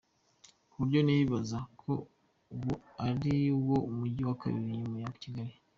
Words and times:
Ku 0.69 0.75
buryo 0.79 0.99
nibaza 1.07 1.57
ko 1.81 1.91
ubu 2.53 2.73
ariwo 3.07 3.75
mugi 3.97 4.21
wa 4.27 4.35
kabiri 4.41 4.71
nyuma 4.81 4.97
ya 5.03 5.11
Kigali. 5.21 5.53